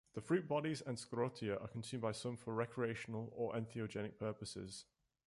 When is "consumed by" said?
1.67-2.13